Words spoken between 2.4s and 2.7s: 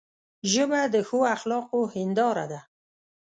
ده